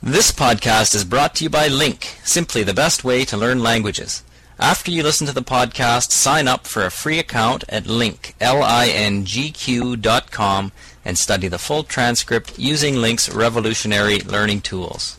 [0.00, 4.22] This podcast is brought to you by Link, simply the best way to learn languages.
[4.56, 9.96] After you listen to the podcast, sign up for a free account at link, L-I-N-G-Q
[11.04, 15.18] and study the full transcript using Link's revolutionary learning tools.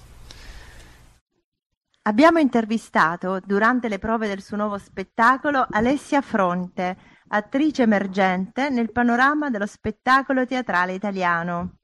[2.04, 6.96] Abbiamo intervistato, durante le prove del suo nuovo spettacolo, Alessia Fronte,
[7.28, 11.80] attrice emergente nel panorama dello spettacolo teatrale italiano.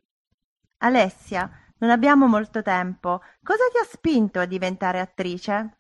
[0.77, 1.50] Alessia,
[1.86, 3.22] non abbiamo molto tempo.
[3.44, 5.76] Cosa ti ha spinto a diventare attrice?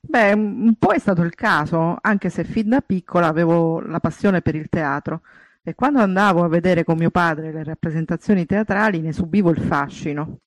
[0.00, 4.40] Beh, un po' è stato il caso, anche se fin da piccola avevo la passione
[4.40, 5.20] per il teatro
[5.62, 10.38] e quando andavo a vedere con mio padre le rappresentazioni teatrali ne subivo il fascino.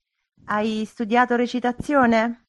[0.46, 2.46] Hai studiato recitazione?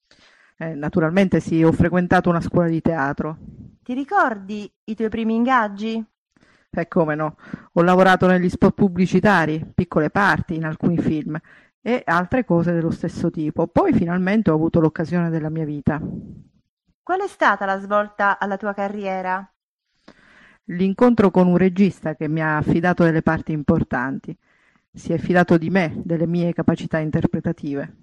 [0.57, 3.37] Eh, naturalmente sì, ho frequentato una scuola di teatro.
[3.83, 6.05] Ti ricordi i tuoi primi ingaggi?
[6.71, 7.37] E come no,
[7.73, 11.41] ho lavorato negli spot pubblicitari, piccole parti in alcuni film
[11.89, 13.67] e altre cose dello stesso tipo.
[13.67, 15.99] Poi finalmente ho avuto l'occasione della mia vita.
[17.03, 19.51] Qual è stata la svolta alla tua carriera?
[20.65, 24.37] L'incontro con un regista che mi ha affidato delle parti importanti.
[24.93, 27.97] Si è fidato di me, delle mie capacità interpretative.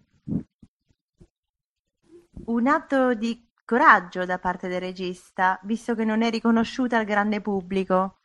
[2.45, 7.39] Un atto di coraggio da parte del regista, visto che non è riconosciuta al grande
[7.39, 8.21] pubblico.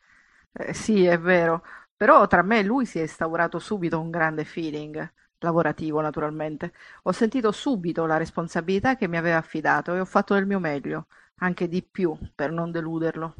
[0.53, 1.61] Eh, sì, è vero,
[1.95, 6.73] però tra me e lui si è instaurato subito un grande feeling lavorativo naturalmente.
[7.03, 11.07] Ho sentito subito la responsabilità che mi aveva affidato e ho fatto del mio meglio,
[11.39, 13.35] anche di più, per non deluderlo.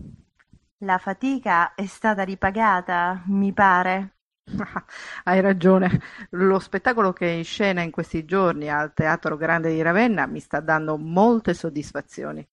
[0.80, 4.16] La fatica è stata ripagata, mi pare.
[5.24, 9.82] Hai ragione, lo spettacolo che è in scena in questi giorni al Teatro Grande di
[9.82, 12.48] Ravenna mi sta dando molte soddisfazioni.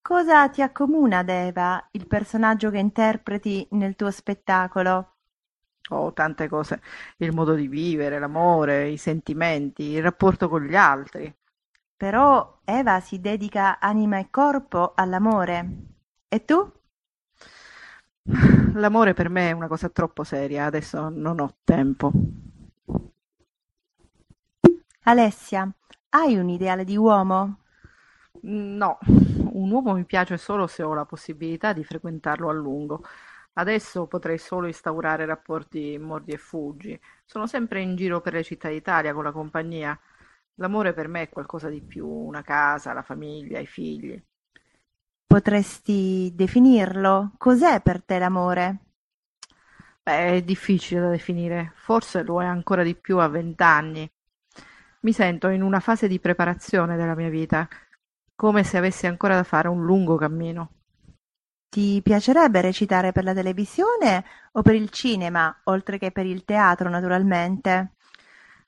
[0.00, 5.15] Cosa ti accomuna, Deva, il personaggio che interpreti nel tuo spettacolo?
[5.90, 6.80] Oh, tante cose,
[7.18, 11.34] il modo di vivere, l'amore, i sentimenti, il rapporto con gli altri.
[11.96, 15.68] Però Eva si dedica anima e corpo all'amore.
[16.28, 16.72] E tu?
[18.74, 22.12] L'amore per me è una cosa troppo seria, adesso non ho tempo.
[25.04, 25.72] Alessia,
[26.10, 27.60] hai un ideale di uomo?
[28.42, 28.98] No,
[29.52, 33.02] un uomo mi piace solo se ho la possibilità di frequentarlo a lungo.
[33.58, 36.98] Adesso potrei solo instaurare rapporti mordi e fuggi.
[37.24, 39.98] Sono sempre in giro per le città d'Italia con la compagnia.
[40.56, 44.22] L'amore per me è qualcosa di più, una casa, la famiglia, i figli.
[45.26, 47.32] Potresti definirlo?
[47.38, 48.78] Cos'è per te l'amore?
[50.02, 54.08] Beh, è difficile da definire, forse lo è ancora di più a vent'anni.
[55.00, 57.66] Mi sento in una fase di preparazione della mia vita,
[58.34, 60.75] come se avessi ancora da fare un lungo cammino.
[61.68, 66.88] Ti piacerebbe recitare per la televisione o per il cinema, oltre che per il teatro,
[66.88, 67.92] naturalmente?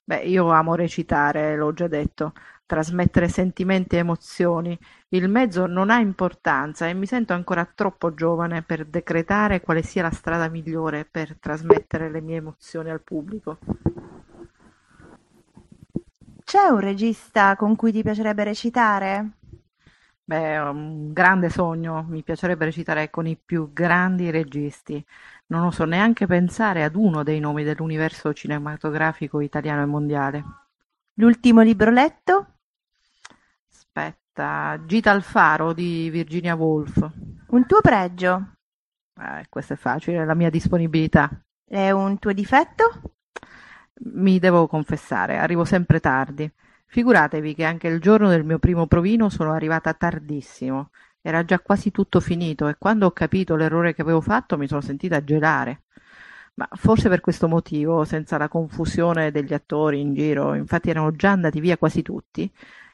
[0.05, 2.33] Beh, io amo recitare, l'ho già detto,
[2.67, 4.79] trasmettere sentimenti e emozioni.
[5.09, 10.03] Il mezzo non ha importanza e mi sento ancora troppo giovane per decretare quale sia
[10.03, 13.59] la strada migliore per trasmettere le mie emozioni al pubblico.
[16.45, 19.38] C'è un regista con cui ti piacerebbe recitare?
[20.29, 25.03] Beh, è un grande sogno, mi piacerebbe recitare con i più grandi registi.
[25.47, 30.45] Non oso neanche pensare ad uno dei nomi dell'universo cinematografico italiano e mondiale.
[31.15, 32.57] L'ultimo libro letto?
[33.71, 37.11] Aspetta, Gita al faro di Virginia Woolf.
[37.47, 38.57] Un tuo pregio?
[39.19, 41.43] Eh, questo è facile, la mia disponibilità.
[41.65, 43.01] È un tuo difetto?
[44.13, 46.53] Mi devo confessare, arrivo sempre tardi.
[46.91, 50.91] Figuratevi che anche il giorno del mio primo provino sono arrivata tardissimo.
[51.21, 54.81] Era già quasi tutto finito e quando ho capito l'errore che avevo fatto mi sono
[54.81, 55.83] sentita gelare.
[56.55, 61.31] Ma forse per questo motivo, senza la confusione degli attori in giro, infatti erano già
[61.31, 62.51] andati via quasi tutti,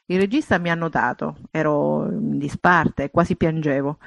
[0.07, 3.97] il regista mi ha notato, ero in disparte, quasi piangevo,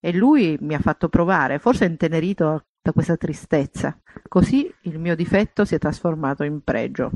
[0.00, 3.98] e lui mi ha fatto provare, forse intenerito da questa tristezza.
[4.28, 7.10] Così il mio difetto si è trasformato in pregio.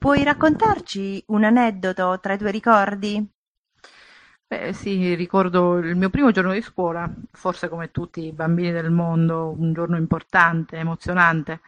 [0.00, 3.30] Puoi raccontarci un aneddoto tra i tuoi ricordi?
[4.46, 8.90] Beh, sì, ricordo il mio primo giorno di scuola, forse come tutti i bambini del
[8.90, 11.60] mondo, un giorno importante, emozionante.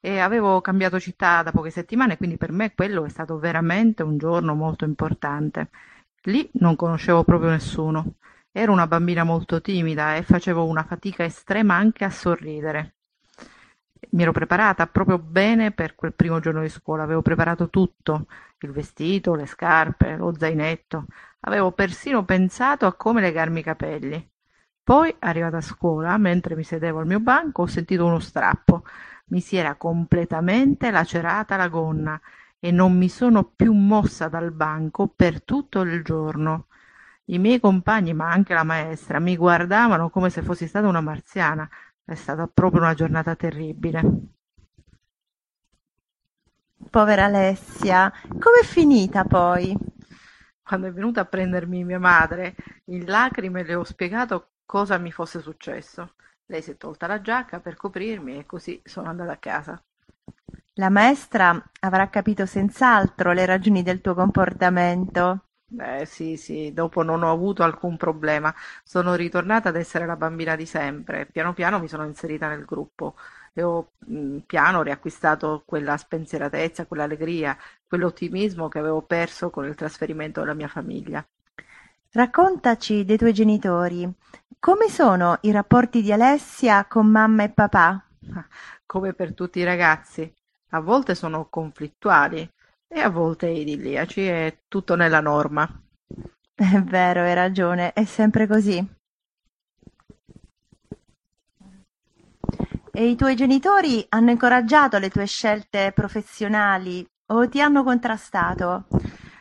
[0.00, 4.16] E avevo cambiato città da poche settimane, quindi per me quello è stato veramente un
[4.16, 5.70] giorno molto importante.
[6.24, 8.14] Lì non conoscevo proprio nessuno.
[8.52, 12.97] Ero una bambina molto timida e facevo una fatica estrema anche a sorridere
[14.10, 18.26] mi ero preparata proprio bene per quel primo giorno di scuola, avevo preparato tutto,
[18.60, 21.06] il vestito, le scarpe, lo zainetto,
[21.40, 24.30] avevo persino pensato a come legarmi i capelli.
[24.82, 28.84] Poi, arrivata a scuola, mentre mi sedevo al mio banco, ho sentito uno strappo.
[29.26, 32.18] Mi si era completamente lacerata la gonna
[32.58, 36.68] e non mi sono più mossa dal banco per tutto il giorno.
[37.26, 41.68] I miei compagni, ma anche la maestra, mi guardavano come se fossi stata una marziana.
[42.08, 44.00] È stata proprio una giornata terribile.
[46.88, 49.76] Povera Alessia, com'è finita poi?
[50.62, 52.54] Quando è venuta a prendermi mia madre,
[52.86, 56.14] in lacrime le ho spiegato cosa mi fosse successo.
[56.46, 59.84] Lei si è tolta la giacca per coprirmi e così sono andata a casa.
[60.76, 65.47] La maestra avrà capito senz'altro le ragioni del tuo comportamento.
[65.70, 68.54] Eh sì, sì, dopo non ho avuto alcun problema.
[68.84, 71.26] Sono ritornata ad essere la bambina di sempre.
[71.26, 73.16] Piano piano mi sono inserita nel gruppo
[73.52, 77.56] e ho mh, piano riacquistato quella spensieratezza, quell'allegria,
[77.86, 81.26] quell'ottimismo che avevo perso con il trasferimento della mia famiglia.
[82.12, 84.06] Raccontaci dei tuoi genitori.
[84.60, 88.04] Come sono i rapporti di Alessia con mamma e papà?
[88.86, 90.32] Come per tutti i ragazzi,
[90.70, 92.48] a volte sono conflittuali
[92.88, 95.68] e a volte idilliaci, è tutto nella norma.
[96.58, 98.84] È vero, hai ragione, è sempre così.
[102.90, 108.86] E i tuoi genitori hanno incoraggiato le tue scelte professionali o ti hanno contrastato?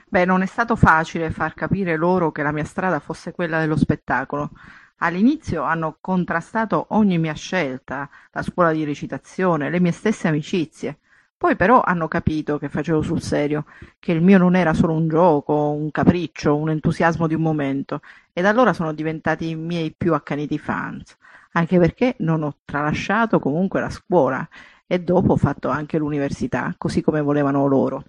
[0.07, 3.75] Beh, non è stato facile far capire loro che la mia strada fosse quella dello
[3.75, 4.51] spettacolo.
[4.97, 10.99] All'inizio hanno contrastato ogni mia scelta, la scuola di recitazione, le mie stesse amicizie.
[11.37, 13.65] Poi però hanno capito che facevo sul serio,
[13.99, 18.01] che il mio non era solo un gioco, un capriccio, un entusiasmo di un momento,
[18.33, 21.15] e da allora sono diventati i miei più accaniti fans,
[21.51, 24.47] anche perché non ho tralasciato comunque la scuola
[24.87, 28.03] e dopo ho fatto anche l'università, così come volevano loro.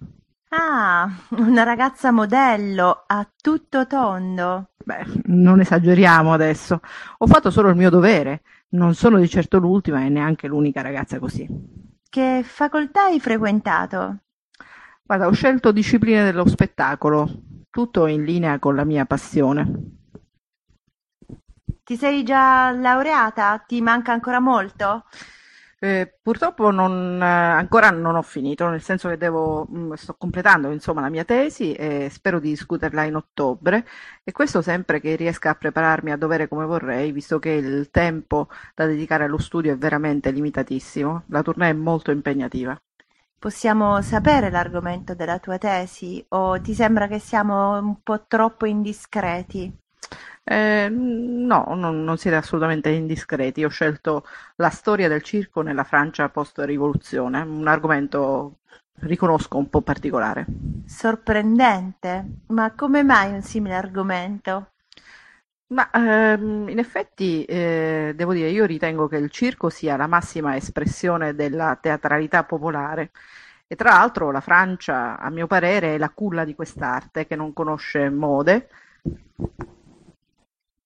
[0.49, 4.69] Ah, una ragazza modello a tutto tondo.
[4.83, 6.79] Beh, non esageriamo adesso.
[7.19, 8.41] Ho fatto solo il mio dovere.
[8.69, 11.47] Non sono di certo l'ultima e neanche l'unica ragazza così.
[12.09, 14.17] Che facoltà hai frequentato?
[15.03, 17.27] Guarda, ho scelto discipline dello spettacolo,
[17.69, 19.97] tutto in linea con la mia passione.
[21.83, 23.63] Ti sei già laureata?
[23.65, 25.05] Ti manca ancora molto?
[25.81, 30.69] Eh, purtroppo non, eh, ancora non ho finito, nel senso che devo, mm, sto completando
[30.71, 33.85] insomma, la mia tesi e spero di discuterla in ottobre
[34.23, 38.49] e questo sempre che riesca a prepararmi a dovere come vorrei, visto che il tempo
[38.75, 41.23] da dedicare allo studio è veramente limitatissimo.
[41.27, 42.77] La tournée è molto impegnativa.
[43.39, 49.73] Possiamo sapere l'argomento della tua tesi o ti sembra che siamo un po' troppo indiscreti?
[50.51, 53.63] Eh, no, non, non siete assolutamente indiscreti.
[53.63, 54.25] Ho scelto
[54.55, 58.61] la storia del circo nella Francia post-rivoluzione, un argomento
[59.01, 60.47] riconosco un po' particolare.
[60.87, 64.71] Sorprendente, ma come mai un simile argomento?
[65.67, 70.55] Ma ehm, in effetti eh, devo dire, io ritengo che il circo sia la massima
[70.55, 73.11] espressione della teatralità popolare
[73.67, 77.53] e tra l'altro la Francia, a mio parere, è la culla di quest'arte che non
[77.53, 78.67] conosce mode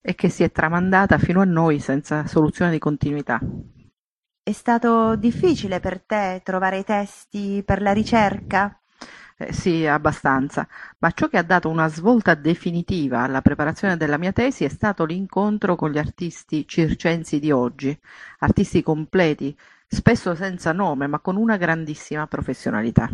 [0.05, 3.39] e che si è tramandata fino a noi senza soluzione di continuità.
[4.43, 8.77] È stato difficile per te trovare i testi per la ricerca?
[9.37, 10.67] Eh, sì, abbastanza,
[10.99, 15.05] ma ciò che ha dato una svolta definitiva alla preparazione della mia tesi è stato
[15.05, 17.97] l'incontro con gli artisti circensi di oggi,
[18.39, 19.57] artisti completi,
[19.87, 23.09] spesso senza nome, ma con una grandissima professionalità.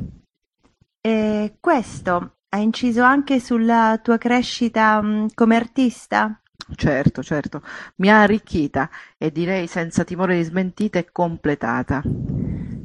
[1.02, 6.42] E questo ha inciso anche sulla tua crescita mm, come artista?
[6.76, 7.62] Certo, certo,
[7.96, 12.02] mi ha arricchita e direi senza timore di smentite completata.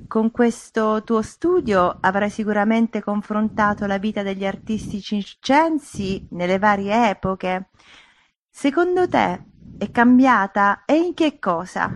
[0.08, 7.68] Con questo tuo studio avrai sicuramente confrontato la vita degli artisti circensi nelle varie epoche.
[8.50, 9.44] Secondo te
[9.78, 11.90] è cambiata e in che cosa?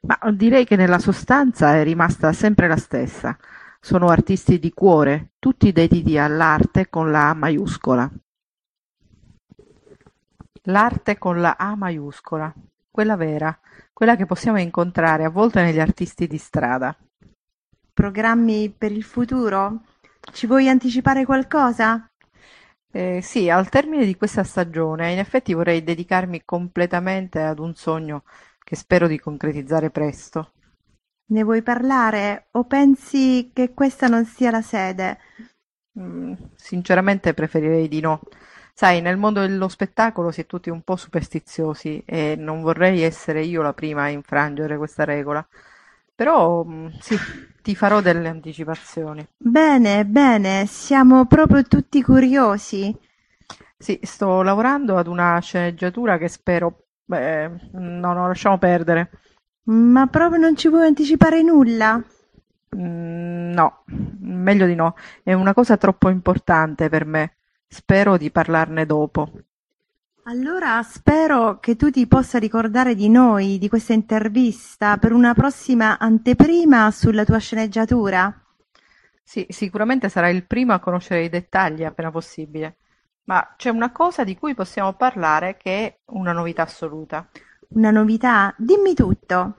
[0.00, 3.36] Ma direi che nella sostanza è rimasta sempre la stessa.
[3.80, 8.10] Sono artisti di cuore, tutti dediti all'arte con la A maiuscola.
[10.70, 12.52] L'arte con la A maiuscola,
[12.88, 13.58] quella vera,
[13.92, 16.96] quella che possiamo incontrare a volte negli artisti di strada.
[17.92, 19.82] Programmi per il futuro?
[20.32, 22.08] Ci vuoi anticipare qualcosa?
[22.92, 28.22] Eh, sì, al termine di questa stagione, in effetti vorrei dedicarmi completamente ad un sogno
[28.62, 30.52] che spero di concretizzare presto.
[31.30, 35.18] Ne vuoi parlare o pensi che questa non sia la sede?
[35.98, 38.20] Mm, sinceramente preferirei di no.
[38.80, 43.42] Sai, nel mondo dello spettacolo si è tutti un po' superstiziosi e non vorrei essere
[43.42, 45.46] io la prima a infrangere questa regola.
[46.14, 47.14] Però mm, sì,
[47.60, 49.26] ti farò delle anticipazioni.
[49.36, 52.96] Bene, bene, siamo proprio tutti curiosi.
[53.76, 56.84] Sì, sto lavorando ad una sceneggiatura che spero...
[57.04, 59.10] Beh, no, no, lasciamo perdere.
[59.64, 62.02] Ma proprio non ci vuoi anticipare nulla?
[62.74, 63.84] Mm, no,
[64.20, 64.94] meglio di no.
[65.22, 67.34] È una cosa troppo importante per me.
[67.72, 69.30] Spero di parlarne dopo.
[70.24, 75.96] Allora spero che tu ti possa ricordare di noi, di questa intervista, per una prossima
[75.96, 78.44] anteprima sulla tua sceneggiatura.
[79.22, 82.78] Sì, sicuramente sarai il primo a conoscere i dettagli appena possibile.
[83.26, 87.28] Ma c'è una cosa di cui possiamo parlare che è una novità assoluta.
[87.68, 88.52] Una novità?
[88.58, 89.54] Dimmi tutto.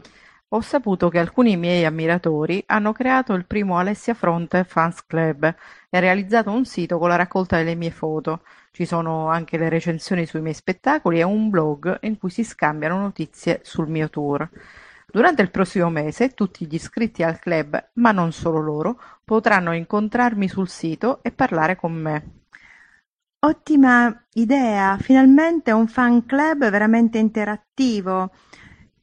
[0.54, 5.46] Ho saputo che alcuni miei ammiratori hanno creato il primo Alessia Fronte Fans Club
[5.90, 8.44] e realizzato un sito con la raccolta delle mie foto.
[8.72, 13.00] Ci sono anche le recensioni sui miei spettacoli e un blog in cui si scambiano
[13.00, 14.50] notizie sul mio tour.
[15.10, 20.50] Durante il prossimo mese tutti gli iscritti al club, ma non solo loro, potranno incontrarmi
[20.50, 22.42] sul sito e parlare con me.
[23.40, 28.32] Ottima idea, finalmente un fan club veramente interattivo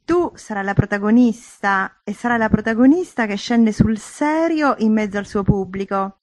[0.09, 5.27] tu sarai la protagonista e sarai la protagonista che scende sul serio in mezzo al
[5.27, 6.21] suo pubblico.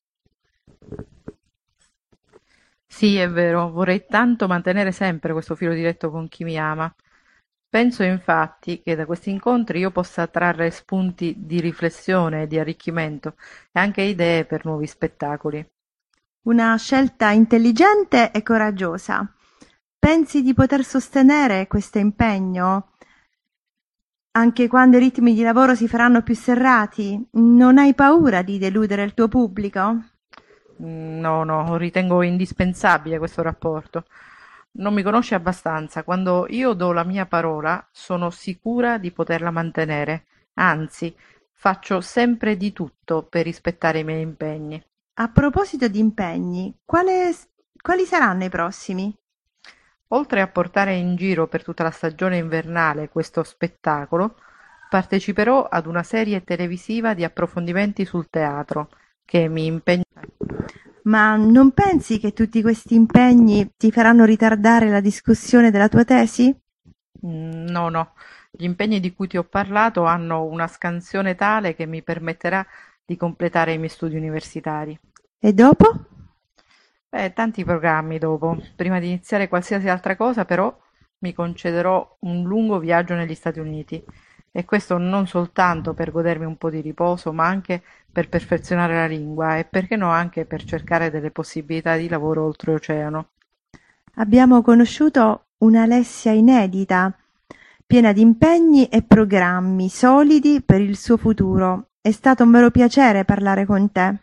[2.87, 6.91] Sì, è vero, vorrei tanto mantenere sempre questo filo diretto con chi mi ama.
[7.69, 13.35] Penso infatti che da questi incontri io possa trarre spunti di riflessione e di arricchimento
[13.71, 15.63] e anche idee per nuovi spettacoli.
[16.47, 19.31] Una scelta intelligente e coraggiosa.
[19.99, 22.94] Pensi di poter sostenere questo impegno?
[24.37, 29.03] Anche quando i ritmi di lavoro si faranno più serrati, non hai paura di deludere
[29.03, 30.03] il tuo pubblico?
[30.83, 34.03] Mm, no, no, ritengo indispensabile questo rapporto.
[34.73, 36.03] Non mi conosci abbastanza.
[36.03, 40.25] Quando io do la mia parola, sono sicura di poterla mantenere.
[40.55, 41.15] Anzi,
[41.53, 44.83] faccio sempre di tutto per rispettare i miei impegni.
[45.13, 47.33] A proposito di impegni, quale,
[47.81, 49.15] quali saranno i prossimi?
[50.09, 54.35] Oltre a portare in giro per tutta la stagione invernale questo spettacolo,
[54.89, 58.89] parteciperò ad una serie televisiva di approfondimenti sul teatro,
[59.25, 60.03] che mi impegna.
[61.03, 66.55] Ma non pensi che tutti questi impegni ti faranno ritardare la discussione della tua tesi?
[67.25, 68.13] Mm, no, no.
[68.51, 72.65] Gli impegni di cui ti ho parlato hanno una scansione tale che mi permetterà
[73.03, 74.97] di completare i miei studi universitari.
[75.39, 76.14] E dopo?
[77.15, 78.57] Beh, tanti programmi dopo.
[78.75, 80.77] Prima di iniziare qualsiasi altra cosa, però,
[81.19, 84.03] mi concederò un lungo viaggio negli Stati Uniti.
[84.51, 87.81] E questo non soltanto per godermi un po' di riposo, ma anche
[88.11, 93.29] per perfezionare la lingua e perché no anche per cercare delle possibilità di lavoro oltreoceano.
[94.15, 97.17] Abbiamo conosciuto un'Alessia inedita,
[97.85, 101.91] piena di impegni e programmi solidi per il suo futuro.
[102.01, 104.15] È stato un vero piacere parlare con te.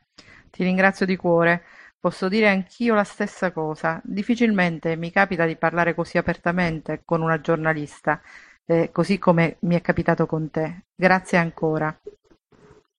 [0.50, 1.62] Ti ringrazio di cuore.
[2.02, 4.00] Posso dire anch'io la stessa cosa.
[4.02, 8.20] Difficilmente mi capita di parlare così apertamente con una giornalista,
[8.64, 10.86] eh, così come mi è capitato con te.
[10.96, 11.96] Grazie ancora.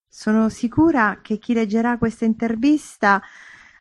[0.08, 3.20] Sono sicura che chi leggerà questa intervista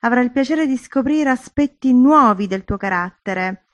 [0.01, 3.67] avrà il piacere di scoprire aspetti nuovi del tuo carattere.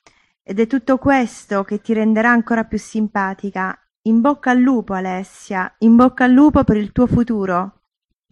[0.44, 3.76] Ed è tutto questo che ti renderà ancora più simpatica.
[4.04, 7.82] In bocca al lupo, Alessia, in bocca al lupo per il tuo futuro.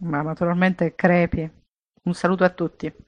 [0.02, 1.50] Ma naturalmente crepi.
[2.04, 3.06] Un saluto a tutti.